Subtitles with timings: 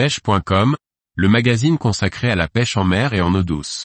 [0.00, 0.76] pêche.com,
[1.14, 3.84] le magazine consacré à la pêche en mer et en eau douce.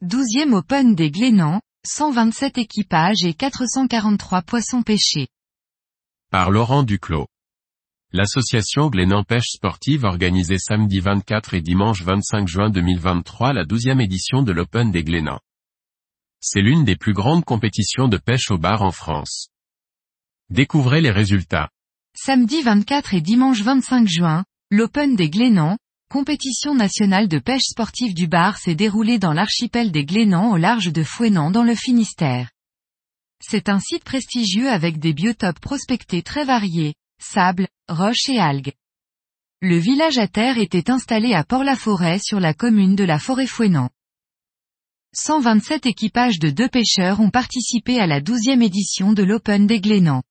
[0.00, 5.26] Douzième Open des Glénans, 127 équipages et 443 poissons pêchés.
[6.30, 7.26] Par Laurent Duclos.
[8.12, 14.44] L'association Glénan Pêche Sportive organisait samedi 24 et dimanche 25 juin 2023 la douzième édition
[14.44, 15.40] de l'Open des Glénans.
[16.40, 19.48] C'est l'une des plus grandes compétitions de pêche au bar en France.
[20.50, 21.68] Découvrez les résultats.
[22.14, 25.76] Samedi 24 et dimanche 25 juin, l'Open des Glénans,
[26.08, 30.92] compétition nationale de pêche sportive du bar s'est déroulée dans l'archipel des Glénans au large
[30.92, 32.50] de Fouenan dans le Finistère.
[33.42, 38.72] C'est un site prestigieux avec des biotopes prospectés très variés, sable, roches et algues.
[39.62, 43.88] Le village à terre était installé à Port-la-Forêt sur la commune de la Forêt-Fouenan.
[45.14, 50.22] 127 équipages de deux pêcheurs ont participé à la douzième édition de l'Open des Glénans.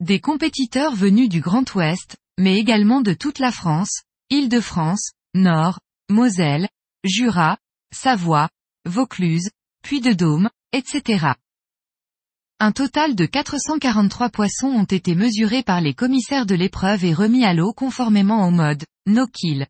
[0.00, 5.78] Des compétiteurs venus du Grand Ouest, mais également de toute la France, Île-de-France, Nord,
[6.10, 6.68] Moselle,
[7.04, 7.58] Jura,
[7.94, 8.48] Savoie,
[8.84, 9.50] Vaucluse,
[9.84, 11.34] Puy-de-Dôme, etc.
[12.64, 17.44] Un total de 443 poissons ont été mesurés par les commissaires de l'épreuve et remis
[17.44, 19.66] à l'eau conformément au mode no kill.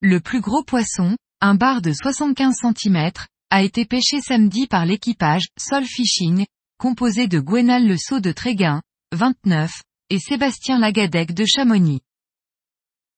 [0.00, 3.10] Le plus gros poisson, un bar de 75 cm,
[3.50, 6.46] a été pêché samedi par l'équipage Sol Fishing,
[6.78, 12.02] composé de Gwenal Le Sceau de Tréguin, 29, et Sébastien Lagadec de Chamonix.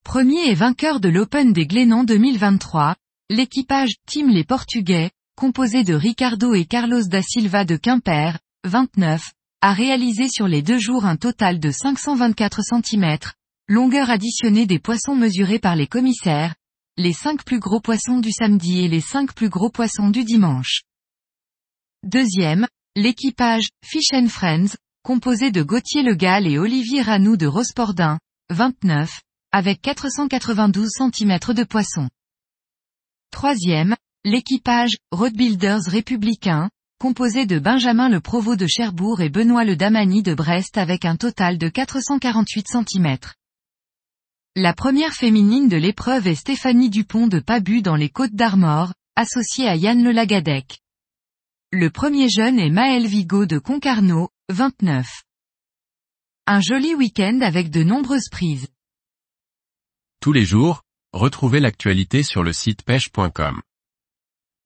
[0.03, 2.97] Premier et vainqueur de l'Open des Glénans 2023,
[3.29, 9.73] l'équipage Team Les Portugais, composé de Ricardo et Carlos da Silva de Quimper, 29, a
[9.73, 13.19] réalisé sur les deux jours un total de 524 cm,
[13.67, 16.55] longueur additionnée des poissons mesurés par les commissaires,
[16.97, 20.83] les cinq plus gros poissons du samedi et les cinq plus gros poissons du dimanche.
[22.05, 28.19] Deuxième, l'équipage Fish and Friends, composé de Gauthier Legal et Olivier Ranou de Rospordin,
[28.51, 29.21] 29,
[29.53, 32.09] avec 492 cm de poissons.
[33.31, 40.25] Troisième, l'équipage Roadbuilders républicain, composé de Benjamin le Provost de Cherbourg et Benoît le Damani
[40.25, 43.17] de Brest avec un total de 448 cm.
[44.57, 49.69] La première féminine de l'épreuve est Stéphanie Dupont de Pabu dans les Côtes d'Armor, associée
[49.69, 50.81] à Yann Le Lagadec.
[51.71, 55.23] Le premier jeune est Maël Vigo de Concarneau, 29.
[56.49, 58.67] Un joli week-end avec de nombreuses prises.
[60.21, 60.83] Tous les jours,
[61.13, 63.61] retrouvez l'actualité sur le site pêche.com.